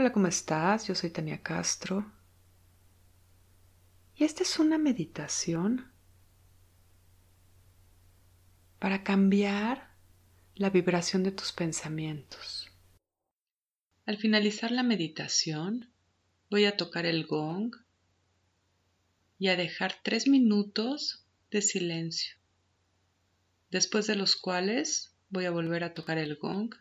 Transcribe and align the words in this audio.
Hola, 0.00 0.12
¿cómo 0.12 0.28
estás? 0.28 0.86
Yo 0.86 0.94
soy 0.94 1.10
Tania 1.10 1.42
Castro. 1.42 2.08
Y 4.14 4.22
esta 4.22 4.44
es 4.44 4.60
una 4.60 4.78
meditación 4.78 5.90
para 8.78 9.02
cambiar 9.02 9.90
la 10.54 10.70
vibración 10.70 11.24
de 11.24 11.32
tus 11.32 11.50
pensamientos. 11.50 12.70
Al 14.06 14.18
finalizar 14.18 14.70
la 14.70 14.84
meditación, 14.84 15.90
voy 16.48 16.66
a 16.66 16.76
tocar 16.76 17.04
el 17.04 17.26
gong 17.26 17.74
y 19.36 19.48
a 19.48 19.56
dejar 19.56 19.96
tres 20.04 20.28
minutos 20.28 21.26
de 21.50 21.60
silencio, 21.60 22.36
después 23.72 24.06
de 24.06 24.14
los 24.14 24.36
cuales 24.36 25.16
voy 25.28 25.46
a 25.46 25.50
volver 25.50 25.82
a 25.82 25.92
tocar 25.92 26.18
el 26.18 26.36
gong 26.36 26.72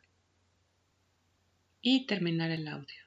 y 1.82 2.06
terminar 2.06 2.52
el 2.52 2.68
audio. 2.68 3.07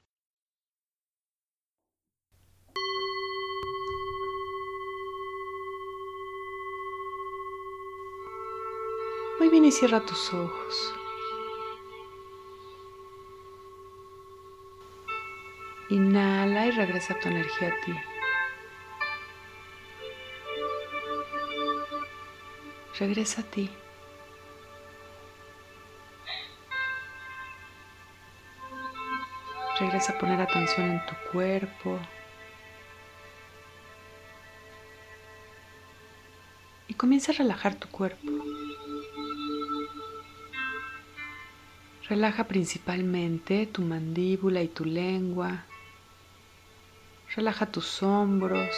Muy 9.41 9.49
bien 9.49 9.65
y 9.65 9.71
cierra 9.71 9.99
tus 10.01 10.31
ojos. 10.35 10.93
Inhala 15.89 16.67
y 16.67 16.69
regresa 16.69 17.19
tu 17.19 17.27
energía 17.27 17.69
a 17.69 17.81
ti. 17.83 17.93
Regresa 22.99 23.41
a 23.41 23.45
ti. 23.45 23.71
Regresa 29.79 30.13
a 30.13 30.19
poner 30.19 30.39
atención 30.39 30.91
en 30.91 31.05
tu 31.07 31.15
cuerpo. 31.31 31.99
Y 36.87 36.93
comienza 36.93 37.31
a 37.31 37.35
relajar 37.37 37.73
tu 37.73 37.89
cuerpo. 37.89 38.29
Relaja 42.11 42.43
principalmente 42.43 43.67
tu 43.67 43.81
mandíbula 43.83 44.61
y 44.61 44.67
tu 44.67 44.83
lengua. 44.83 45.63
Relaja 47.33 47.67
tus 47.67 48.03
hombros. 48.03 48.75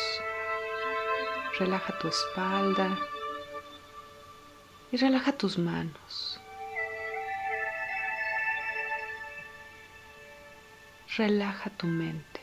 Relaja 1.57 1.97
tu 1.97 2.09
espalda. 2.09 2.95
Y 4.91 4.97
relaja 4.97 5.31
tus 5.31 5.57
manos. 5.57 6.39
Relaja 11.17 11.71
tu 11.71 11.87
mente. 11.87 12.39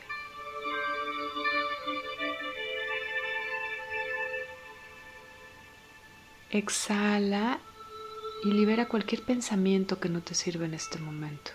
Exhala 6.49 7.61
y 8.43 8.51
libera 8.51 8.87
cualquier 8.87 9.21
pensamiento 9.23 9.99
que 9.99 10.09
no 10.09 10.21
te 10.21 10.33
sirva 10.33 10.65
en 10.65 10.73
este 10.73 10.97
momento. 10.99 11.51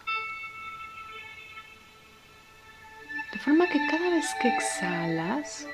De 3.32 3.38
forma 3.40 3.68
que 3.68 3.78
cada 3.90 4.08
vez 4.10 4.26
que 4.40 4.48
exhalas, 4.48 5.66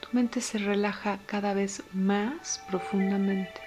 tu 0.00 0.08
mente 0.12 0.40
se 0.40 0.58
relaja 0.58 1.18
cada 1.26 1.52
vez 1.52 1.82
más 1.92 2.62
profundamente. 2.68 3.60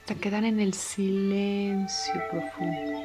Hasta 0.00 0.14
quedar 0.16 0.44
en 0.44 0.60
el 0.60 0.74
silencio 0.74 2.14
profundo. 2.30 3.00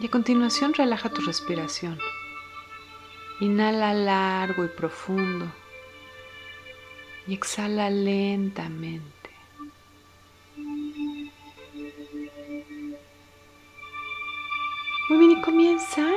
Y 0.00 0.06
a 0.06 0.10
continuación 0.10 0.72
relaja 0.72 1.10
tu 1.10 1.20
respiración. 1.20 1.98
Inhala 3.40 3.94
largo 3.94 4.64
y 4.64 4.68
profundo 4.68 5.50
y 7.26 7.34
exhala 7.34 7.90
lentamente. 7.90 9.30
Muy 15.08 15.18
bien, 15.18 15.30
y 15.32 15.42
comienza 15.42 16.08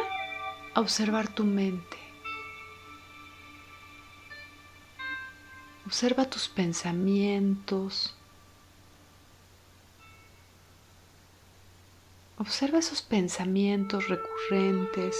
a 0.73 0.79
observar 0.79 1.27
tu 1.27 1.43
mente. 1.43 1.97
Observa 5.85 6.29
tus 6.29 6.47
pensamientos. 6.47 8.15
Observa 12.37 12.79
esos 12.79 13.01
pensamientos 13.01 14.07
recurrentes 14.07 15.15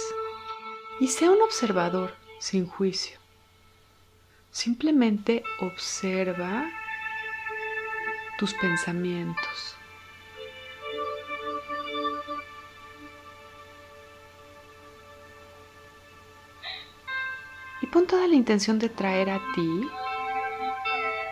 y 1.00 1.08
sea 1.08 1.30
un 1.30 1.42
observador 1.42 2.14
sin 2.38 2.66
juicio. 2.66 3.18
Simplemente 4.50 5.42
observa 5.60 6.70
tus 8.38 8.54
pensamientos. 8.54 9.76
Y 17.82 17.86
pon 17.86 18.06
toda 18.06 18.26
la 18.28 18.34
intención 18.34 18.78
de 18.78 18.88
traer 18.88 19.30
a 19.30 19.40
ti 19.54 19.88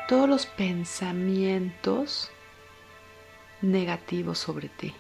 todos 0.08 0.28
los 0.28 0.46
pensamientos 0.46 2.30
negativos 3.62 4.38
sobre 4.38 4.68
ti. 4.68 4.92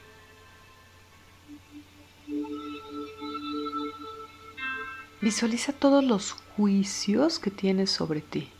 Visualiza 5.22 5.72
todos 5.72 6.02
los 6.02 6.32
juicios 6.56 7.38
que 7.38 7.52
tienes 7.52 7.92
sobre 7.92 8.20
ti. 8.20 8.50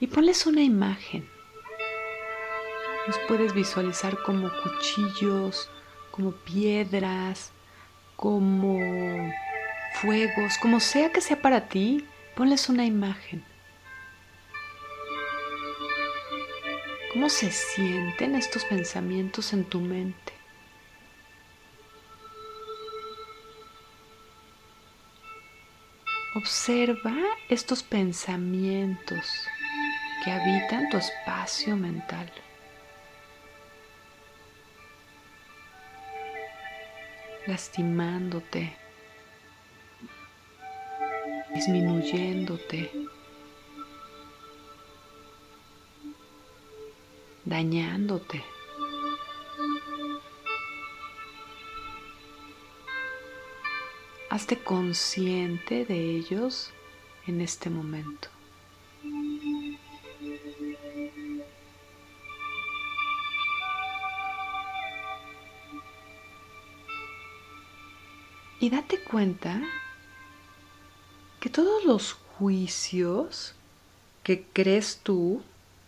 Y 0.00 0.08
ponles 0.08 0.46
una 0.46 0.62
imagen. 0.62 1.28
Los 3.06 3.18
puedes 3.28 3.54
visualizar 3.54 4.18
como 4.24 4.50
cuchillos, 4.64 5.70
como 6.10 6.32
piedras, 6.32 7.52
como 8.16 9.32
fuegos, 10.00 10.58
como 10.60 10.80
sea 10.80 11.12
que 11.12 11.20
sea 11.20 11.40
para 11.40 11.68
ti, 11.68 12.04
ponles 12.34 12.68
una 12.68 12.84
imagen. 12.84 13.44
¿Cómo 17.12 17.28
se 17.28 17.52
sienten 17.52 18.34
estos 18.34 18.64
pensamientos 18.64 19.52
en 19.52 19.64
tu 19.64 19.80
mente? 19.80 20.31
Observa 26.42 27.14
estos 27.48 27.84
pensamientos 27.84 29.24
que 30.24 30.32
habitan 30.32 30.88
tu 30.90 30.96
espacio 30.96 31.76
mental. 31.76 32.28
lastimándote, 37.46 38.76
disminuyéndote, 41.54 42.90
dañándote. 47.44 48.61
Hazte 54.32 54.56
consciente 54.56 55.84
de 55.84 56.16
ellos 56.16 56.70
en 57.26 57.42
este 57.42 57.68
momento. 57.68 58.28
Y 68.58 68.70
date 68.70 69.00
cuenta 69.00 69.60
que 71.38 71.50
todos 71.50 71.84
los 71.84 72.14
juicios 72.14 73.54
que 74.22 74.46
crees 74.54 75.00
tú 75.02 75.42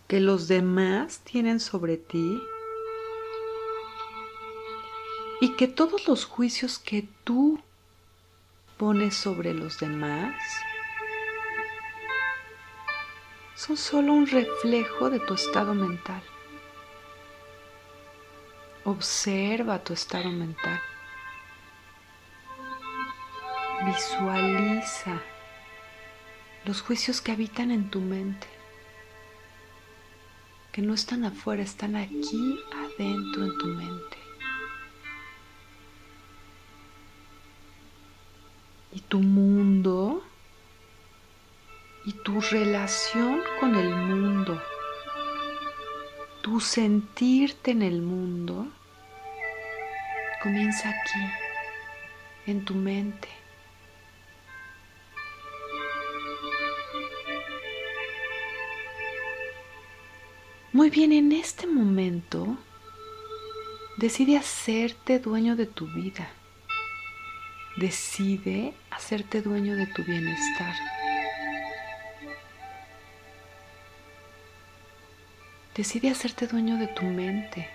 que 0.06 0.20
los 0.20 0.48
demás 0.48 1.20
tienen 1.20 1.60
sobre 1.60 1.96
ti 1.96 2.42
y 5.40 5.56
que 5.56 5.66
todos 5.66 6.06
los 6.06 6.26
juicios 6.26 6.78
que 6.78 7.08
tú 7.24 7.58
pones 8.76 9.14
sobre 9.14 9.54
los 9.54 9.78
demás 9.78 10.34
son 13.54 13.76
solo 13.76 14.12
un 14.12 14.26
reflejo 14.26 15.10
de 15.10 15.20
tu 15.20 15.34
estado 15.34 15.74
mental. 15.74 16.22
Observa 18.84 19.82
tu 19.82 19.92
estado 19.92 20.28
mental. 20.30 20.80
Visualiza 23.86 25.22
los 26.64 26.82
juicios 26.82 27.20
que 27.20 27.32
habitan 27.32 27.70
en 27.70 27.90
tu 27.90 28.00
mente. 28.00 28.48
que 30.72 30.82
no 30.82 30.92
están 30.92 31.24
afuera, 31.24 31.62
están 31.62 31.94
aquí 31.94 32.58
adentro 32.72 33.44
en 33.44 33.58
tu 33.58 33.66
mente. 33.68 34.23
Y 38.94 39.00
tu 39.00 39.18
mundo 39.18 40.22
y 42.06 42.12
tu 42.12 42.40
relación 42.40 43.40
con 43.58 43.74
el 43.74 43.90
mundo, 43.90 44.62
tu 46.42 46.60
sentirte 46.60 47.70
en 47.70 47.82
el 47.82 48.02
mundo, 48.02 48.68
comienza 50.42 50.90
aquí, 50.90 51.32
en 52.46 52.64
tu 52.64 52.74
mente. 52.74 53.28
Muy 60.72 60.90
bien, 60.90 61.12
en 61.12 61.32
este 61.32 61.66
momento 61.66 62.58
decide 63.96 64.36
hacerte 64.36 65.20
dueño 65.20 65.56
de 65.56 65.66
tu 65.66 65.86
vida. 65.86 66.28
Decide 67.76 68.72
hacerte 68.90 69.42
dueño 69.42 69.74
de 69.74 69.86
tu 69.88 70.04
bienestar. 70.04 70.74
Decide 75.74 76.10
hacerte 76.10 76.46
dueño 76.46 76.78
de 76.78 76.86
tu 76.86 77.02
mente. 77.02 77.68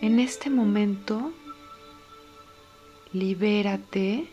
En 0.00 0.18
este 0.18 0.48
momento, 0.48 1.32
libérate 3.12 4.28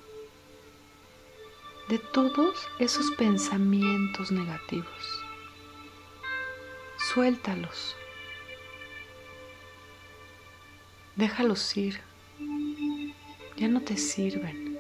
de 1.89 2.00
todos 2.13 2.69
esos 2.80 3.12
pensamientos 3.12 4.31
negativos. 4.31 5.24
Suéltalos. 7.13 7.98
Déjalos 11.21 11.77
ir. 11.77 12.01
Ya 13.56 13.68
no 13.68 13.81
te 13.81 13.95
sirven. 13.95 14.79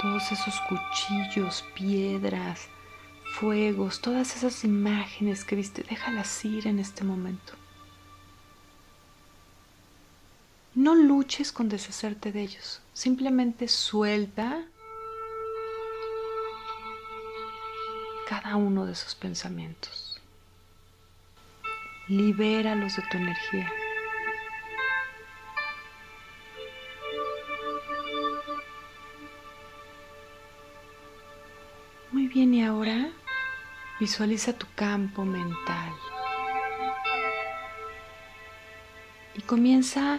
Todos 0.00 0.30
esos 0.30 0.60
cuchillos, 0.60 1.64
piedras, 1.74 2.68
fuegos, 3.40 4.00
todas 4.00 4.36
esas 4.36 4.62
imágenes 4.62 5.44
que 5.44 5.56
viste, 5.56 5.82
déjalas 5.82 6.44
ir 6.44 6.68
en 6.68 6.78
este 6.78 7.02
momento. 7.02 7.54
No 10.76 10.94
luches 10.94 11.50
con 11.50 11.68
deshacerte 11.68 12.30
de 12.30 12.42
ellos. 12.42 12.80
Simplemente 12.92 13.66
suelta 13.66 14.64
cada 18.28 18.54
uno 18.54 18.86
de 18.86 18.92
esos 18.92 19.16
pensamientos. 19.16 20.20
Libéralos 22.06 22.94
de 22.94 23.02
tu 23.10 23.16
energía. 23.16 23.72
Y 32.34 32.62
ahora 32.62 33.10
visualiza 34.00 34.54
tu 34.54 34.66
campo 34.74 35.22
mental. 35.22 35.92
Y 39.34 39.42
comienza 39.42 40.18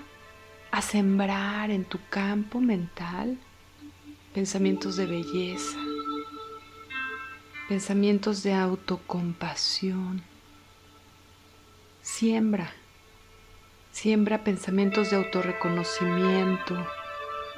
a 0.70 0.82
sembrar 0.84 1.72
en 1.72 1.86
tu 1.86 2.00
campo 2.12 2.60
mental 2.60 3.40
pensamientos 4.32 4.96
de 4.96 5.08
belleza, 5.08 5.80
pensamientos 7.68 8.44
de 8.44 8.54
autocompasión. 8.54 10.22
Siembra, 12.04 12.72
siembra 13.92 14.44
pensamientos 14.44 15.10
de 15.10 15.16
autorreconocimiento, 15.16 16.76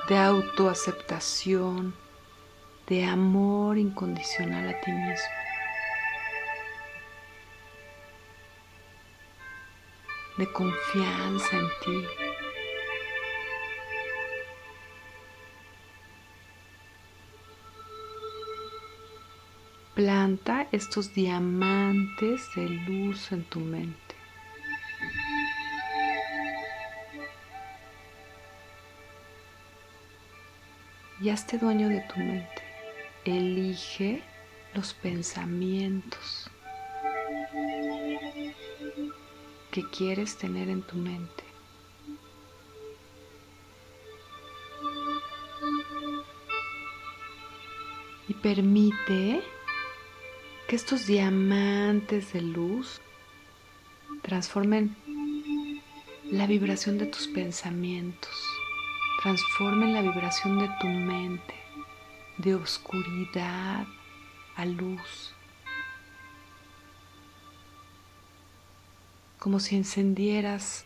de 0.07 0.17
autoaceptación, 0.17 1.93
de 2.87 3.05
amor 3.05 3.77
incondicional 3.77 4.69
a 4.69 4.81
ti 4.81 4.91
mismo. 4.91 5.45
de 10.37 10.51
confianza 10.51 11.57
en 11.57 11.67
ti. 11.83 12.07
Planta 19.93 20.67
estos 20.73 21.13
diamantes 21.13 22.41
de 22.55 22.67
luz 22.67 23.31
en 23.31 23.45
tu 23.45 23.61
mente. 23.61 24.15
Y 31.21 31.29
hazte 31.29 31.57
dueño 31.57 31.87
de 31.87 32.01
tu 32.01 32.19
mente. 32.19 32.64
Elige 33.25 34.21
los 34.75 34.93
pensamientos 34.93 36.49
que 39.71 39.83
quieres 39.89 40.37
tener 40.37 40.69
en 40.69 40.83
tu 40.83 40.95
mente. 40.95 41.43
Y 48.27 48.33
permite 48.35 49.41
que 50.67 50.75
estos 50.75 51.07
diamantes 51.07 52.31
de 52.31 52.41
luz 52.41 53.01
transformen 54.21 54.95
la 56.31 56.45
vibración 56.47 56.99
de 56.99 57.07
tus 57.07 57.27
pensamientos, 57.27 58.31
transformen 59.23 59.93
la 59.93 60.01
vibración 60.01 60.59
de 60.59 60.69
tu 60.79 60.87
mente, 60.87 61.64
de 62.37 62.55
oscuridad 62.55 63.87
a 64.55 64.65
luz, 64.65 65.33
como 69.39 69.59
si 69.59 69.75
encendieras 69.75 70.85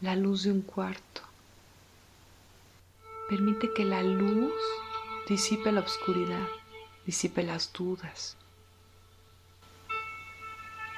la 0.00 0.14
luz 0.16 0.44
de 0.44 0.52
un 0.52 0.62
cuarto. 0.62 1.22
Permite 3.28 3.72
que 3.74 3.84
la 3.84 4.02
luz 4.02 4.52
disipe 5.28 5.72
la 5.72 5.80
oscuridad, 5.80 6.46
disipe 7.06 7.42
las 7.42 7.72
dudas, 7.72 8.36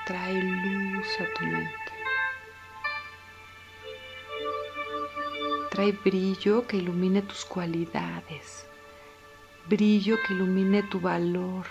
trae 0.07 0.43
luz 0.43 1.07
a 1.21 1.39
tu 1.39 1.47
mente. 1.47 1.73
Trae 5.71 5.93
brillo 5.93 6.67
que 6.67 6.79
ilumine 6.79 7.23
tus 7.23 7.45
cualidades, 7.45 8.67
brillo 9.69 10.17
que 10.23 10.35
ilumine 10.35 10.83
tu 10.85 11.01
valor. 11.01 11.67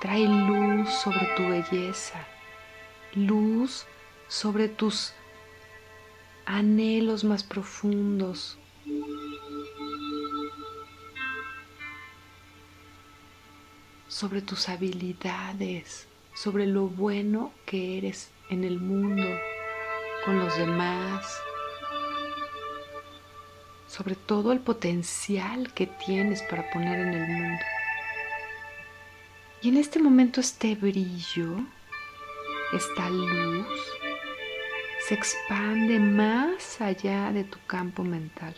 Trae 0.00 0.26
luz 0.26 0.88
sobre 0.90 1.26
tu 1.36 1.48
belleza, 1.48 2.26
luz 3.14 3.86
sobre 4.28 4.68
tus 4.68 5.12
anhelos 6.46 7.24
más 7.24 7.42
profundos. 7.42 8.58
sobre 14.08 14.42
tus 14.42 14.68
habilidades, 14.68 16.08
sobre 16.34 16.66
lo 16.66 16.88
bueno 16.88 17.52
que 17.66 17.98
eres 17.98 18.32
en 18.50 18.64
el 18.64 18.80
mundo, 18.80 19.26
con 20.24 20.38
los 20.40 20.56
demás, 20.56 21.40
sobre 23.88 24.14
todo 24.14 24.52
el 24.52 24.60
potencial 24.60 25.72
que 25.72 25.86
tienes 25.86 26.42
para 26.42 26.70
poner 26.70 27.00
en 27.00 27.14
el 27.14 27.28
mundo. 27.28 27.64
Y 29.62 29.70
en 29.70 29.76
este 29.78 29.98
momento 29.98 30.40
este 30.40 30.74
brillo, 30.76 31.56
esta 32.72 33.08
luz, 33.10 33.66
se 35.08 35.14
expande 35.14 35.98
más 35.98 36.80
allá 36.80 37.32
de 37.32 37.44
tu 37.44 37.58
campo 37.66 38.04
mental. 38.04 38.54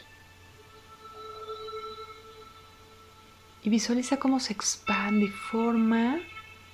Y 3.63 3.71
visualiza 3.71 4.19
cómo 4.19 4.41
se 4.41 4.53
expande 4.53 5.27
y 5.27 5.29
forma 5.29 6.19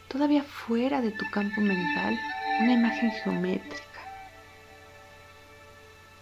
todavía 0.08 0.42
fuera 0.42 1.00
de 1.00 1.10
tu 1.10 1.24
campo 1.30 1.60
mental, 1.60 2.18
una 2.62 2.72
imagen 2.72 3.10
geométrica 3.22 3.95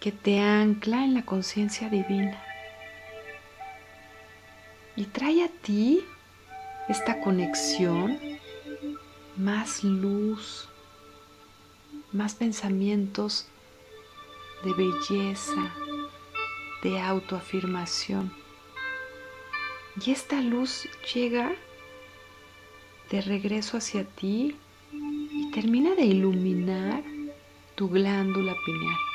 que 0.04 0.12
te 0.12 0.38
ancla 0.38 1.02
en 1.02 1.14
la 1.14 1.24
conciencia 1.24 1.88
divina 1.88 2.38
y 4.96 5.06
trae 5.06 5.42
a 5.42 5.48
ti 5.48 6.04
esta 6.90 7.22
conexión, 7.22 8.18
más 9.38 9.82
luz, 9.82 10.68
más 12.12 12.34
pensamientos 12.34 13.48
de 14.62 14.74
belleza, 14.74 15.72
de 16.82 17.00
autoafirmación. 17.00 18.30
Y 20.04 20.10
esta 20.10 20.42
luz 20.42 20.86
llega 21.14 21.54
de 23.10 23.22
regreso 23.22 23.78
hacia 23.78 24.04
ti 24.04 24.54
y 24.92 25.50
termina 25.52 25.94
de 25.94 26.04
iluminar 26.04 27.02
tu 27.74 27.88
glándula 27.88 28.54
pineal. 28.66 29.13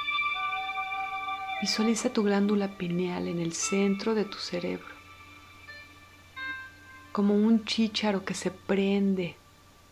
Visualiza 1.61 2.09
tu 2.13 2.23
glándula 2.23 2.77
pineal 2.77 3.27
en 3.27 3.39
el 3.39 3.51
centro 3.51 4.15
de 4.15 4.23
tu 4.23 4.37
cerebro, 4.37 4.95
como 7.11 7.35
un 7.35 7.65
chícharo 7.65 8.23
que 8.23 8.33
se 8.33 8.49
prende, 8.49 9.35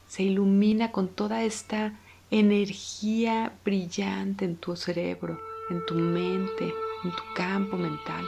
se 0.08 0.24
ilumina 0.24 0.94
con 0.94 1.10
toda 1.10 1.44
esta 1.44 2.00
energía 2.32 3.52
brillante 3.66 4.46
en 4.46 4.56
tu 4.56 4.78
cerebro, 4.78 5.42
en 5.70 5.86
tu 5.86 5.96
mente, 5.96 6.74
en 7.04 7.12
tu 7.12 7.24
campo 7.36 7.76
mental. 7.76 8.26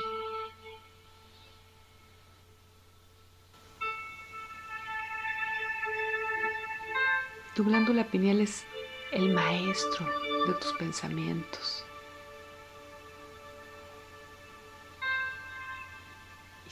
Tu 7.55 7.63
glándula 7.63 8.05
pineal 8.05 8.41
es 8.41 8.65
el 9.13 9.34
maestro 9.34 10.05
de 10.46 10.53
tus 10.55 10.74
pensamientos. 10.74 11.86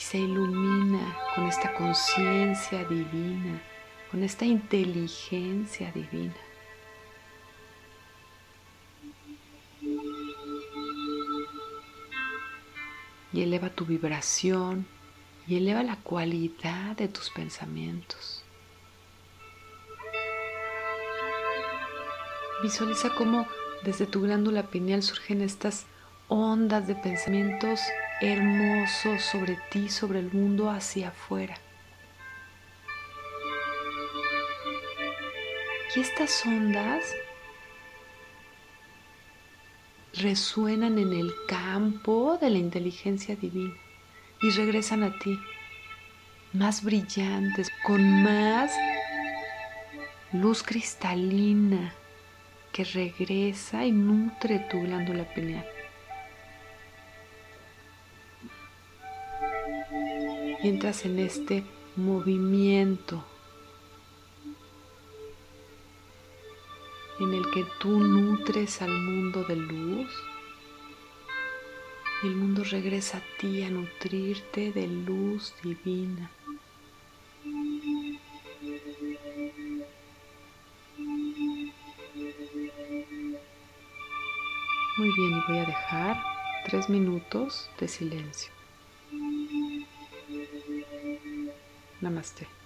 Se 0.09 0.19
ilumina 0.19 1.17
con 1.35 1.47
esta 1.47 1.73
conciencia 1.73 2.85
divina, 2.85 3.61
con 4.09 4.23
esta 4.23 4.45
inteligencia 4.45 5.91
divina. 5.91 6.33
Y 13.33 13.41
eleva 13.41 13.69
tu 13.69 13.85
vibración 13.85 14.87
y 15.45 15.57
eleva 15.57 15.83
la 15.83 15.97
cualidad 15.97 16.95
de 16.95 17.09
tus 17.09 17.29
pensamientos. 17.29 18.45
Visualiza 22.63 23.13
cómo 23.13 23.45
desde 23.83 24.05
tu 24.05 24.21
glándula 24.21 24.67
pineal 24.67 25.03
surgen 25.03 25.41
estas 25.41 25.85
ondas 26.29 26.87
de 26.87 26.95
pensamientos 26.95 27.81
hermosos 28.21 29.21
sobre 29.21 29.57
ti, 29.71 29.89
sobre 29.89 30.19
el 30.19 30.31
mundo, 30.31 30.69
hacia 30.69 31.09
afuera. 31.09 31.57
Y 35.95 35.99
estas 35.99 36.45
ondas 36.45 37.03
resuenan 40.13 40.97
en 40.97 41.13
el 41.13 41.31
campo 41.47 42.37
de 42.39 42.49
la 42.49 42.57
inteligencia 42.57 43.35
divina 43.35 43.75
y 44.41 44.49
regresan 44.51 45.03
a 45.03 45.17
ti 45.19 45.37
más 46.53 46.83
brillantes, 46.83 47.69
con 47.85 48.23
más 48.23 48.71
luz 50.33 50.63
cristalina, 50.63 51.93
que 52.71 52.83
regresa 52.83 53.85
y 53.85 53.91
nutre 53.91 54.59
tu 54.69 54.81
glándula 54.81 55.23
pineal. 55.33 55.76
Entras 60.67 61.05
en 61.05 61.19
este 61.19 61.63
movimiento 61.95 63.23
en 67.19 67.33
el 67.33 67.49
que 67.51 67.65
tú 67.79 67.99
nutres 67.99 68.81
al 68.81 68.91
mundo 68.91 69.43
de 69.45 69.55
luz 69.55 70.11
y 72.23 72.27
el 72.27 72.35
mundo 72.35 72.63
regresa 72.63 73.19
a 73.19 73.39
ti 73.39 73.63
a 73.63 73.69
nutrirte 73.69 74.71
de 74.71 74.87
luz 74.87 75.53
divina. 75.63 76.31
Muy 84.97 85.11
bien, 85.15 85.31
y 85.31 85.51
voy 85.51 85.59
a 85.59 85.65
dejar 85.65 86.23
tres 86.65 86.89
minutos 86.89 87.69
de 87.79 87.87
silencio. 87.87 88.56
Namaste. 92.07 92.56